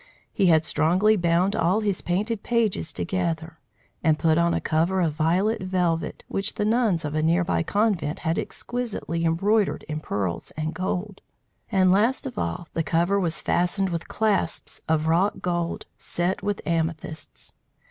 [0.33, 3.59] He had strongly bound all his painted pages together,
[4.03, 7.61] and put on a cover of violet velvet, which the nuns of a near by
[7.61, 11.21] convent had exquisitely embroidered in pearls and gold.
[11.71, 16.61] And, last of all, the cover was fastened with clasps of wrought gold, set with
[16.65, 17.53] amethysts.